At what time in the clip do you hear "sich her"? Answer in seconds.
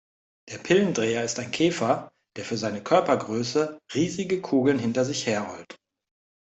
5.05-5.41